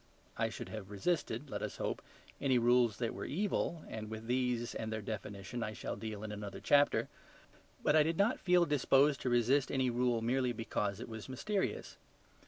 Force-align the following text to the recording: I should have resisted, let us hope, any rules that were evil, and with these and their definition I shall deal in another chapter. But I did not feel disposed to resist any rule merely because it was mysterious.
I 0.35 0.49
should 0.49 0.69
have 0.69 0.89
resisted, 0.89 1.51
let 1.51 1.61
us 1.61 1.77
hope, 1.77 2.01
any 2.41 2.57
rules 2.57 2.97
that 2.97 3.13
were 3.13 3.25
evil, 3.27 3.83
and 3.87 4.09
with 4.09 4.25
these 4.25 4.73
and 4.73 4.91
their 4.91 4.99
definition 5.03 5.61
I 5.61 5.73
shall 5.73 5.95
deal 5.95 6.23
in 6.23 6.31
another 6.31 6.59
chapter. 6.59 7.07
But 7.83 7.95
I 7.95 8.01
did 8.01 8.17
not 8.17 8.39
feel 8.39 8.65
disposed 8.65 9.21
to 9.21 9.29
resist 9.29 9.71
any 9.71 9.91
rule 9.91 10.23
merely 10.23 10.53
because 10.53 10.99
it 10.99 11.07
was 11.07 11.29
mysterious. 11.29 11.97